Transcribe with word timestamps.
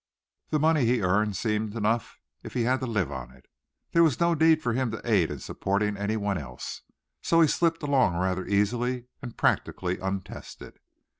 The 0.49 0.57
money 0.57 0.83
he 0.87 1.03
earned 1.03 1.35
seemed 1.37 1.75
enough 1.75 2.17
if 2.41 2.55
he 2.55 2.63
had 2.63 2.79
to 2.79 2.87
live 2.87 3.11
on 3.11 3.29
it. 3.29 3.47
There 3.91 4.01
was 4.01 4.19
no 4.19 4.33
need 4.33 4.59
for 4.59 4.73
him 4.73 4.89
to 4.89 5.01
aid 5.07 5.29
in 5.29 5.37
supporting 5.37 5.95
anyone 5.95 6.39
else. 6.39 6.81
So 7.21 7.39
he 7.39 7.47
slipped 7.47 7.83
along 7.83 8.15
rather 8.17 8.47
easily 8.47 9.05
and 9.21 9.37
practically 9.37 9.99
untested. 9.99 10.79